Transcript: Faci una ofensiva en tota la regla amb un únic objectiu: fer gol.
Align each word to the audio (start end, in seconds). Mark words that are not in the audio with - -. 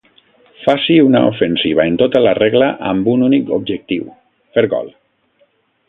Faci 0.61 0.95
una 1.07 1.21
ofensiva 1.33 1.85
en 1.91 1.99
tota 2.03 2.23
la 2.29 2.33
regla 2.39 2.71
amb 2.93 3.13
un 3.17 3.29
únic 3.29 3.55
objectiu: 3.61 4.09
fer 4.57 4.69
gol. 4.77 4.91